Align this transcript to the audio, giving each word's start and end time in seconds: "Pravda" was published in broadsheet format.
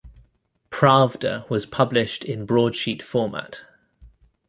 "Pravda" 0.71 1.47
was 1.47 1.67
published 1.67 2.23
in 2.23 2.47
broadsheet 2.47 3.03
format. 3.03 3.61